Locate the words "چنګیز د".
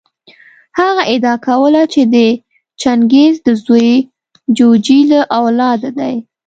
2.81-3.47